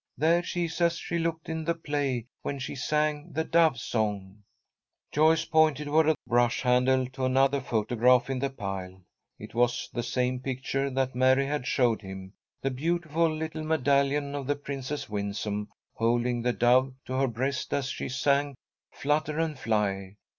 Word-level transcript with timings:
There 0.17 0.41
she 0.41 0.65
is, 0.65 0.81
as 0.81 0.97
she 0.97 1.19
looked 1.19 1.47
in 1.47 1.63
the 1.63 1.75
play 1.75 2.25
when 2.41 2.57
she 2.57 2.73
sang 2.73 3.33
the 3.33 3.43
dove 3.43 3.77
song." 3.79 4.41
Joyce 5.11 5.45
pointed 5.45 5.87
with 5.89 6.07
her 6.07 6.15
brush 6.25 6.61
handle 6.63 7.05
to 7.09 7.23
another 7.23 7.61
photograph 7.61 8.27
in 8.27 8.39
the 8.39 8.49
pile. 8.49 9.03
It 9.37 9.53
was 9.53 9.91
the 9.93 10.01
same 10.01 10.39
picture 10.39 10.89
that 10.89 11.13
Mary 11.13 11.45
had 11.45 11.67
showed 11.67 12.01
him, 12.01 12.33
the 12.63 12.71
beautiful 12.71 13.29
little 13.29 13.63
medallion 13.63 14.33
of 14.33 14.47
the 14.47 14.55
Princess 14.55 15.07
Winsome, 15.07 15.67
holding 15.93 16.41
the 16.41 16.53
dove 16.53 16.95
to 17.05 17.13
her 17.13 17.27
breast 17.27 17.71
as 17.71 17.87
she 17.89 18.09
sang, 18.09 18.55
"Flutter 18.91 19.37
and 19.37 19.59
fly." 19.59 20.15